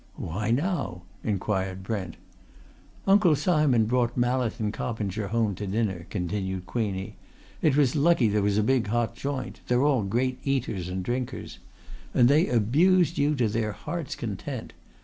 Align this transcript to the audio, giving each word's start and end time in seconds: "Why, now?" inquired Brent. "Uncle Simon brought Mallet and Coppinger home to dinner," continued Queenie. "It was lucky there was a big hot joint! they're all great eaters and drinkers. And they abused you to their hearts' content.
"Why, 0.17 0.49
now?" 0.49 1.03
inquired 1.23 1.83
Brent. 1.83 2.17
"Uncle 3.05 3.35
Simon 3.35 3.85
brought 3.85 4.17
Mallet 4.17 4.59
and 4.59 4.73
Coppinger 4.73 5.27
home 5.27 5.53
to 5.53 5.67
dinner," 5.67 6.07
continued 6.09 6.65
Queenie. 6.65 7.17
"It 7.61 7.77
was 7.77 7.95
lucky 7.95 8.27
there 8.27 8.41
was 8.41 8.57
a 8.57 8.63
big 8.63 8.87
hot 8.87 9.15
joint! 9.15 9.61
they're 9.67 9.83
all 9.83 10.01
great 10.01 10.39
eaters 10.43 10.89
and 10.89 11.03
drinkers. 11.03 11.59
And 12.15 12.29
they 12.29 12.47
abused 12.47 13.19
you 13.19 13.35
to 13.35 13.47
their 13.47 13.73
hearts' 13.73 14.15
content. 14.15 14.73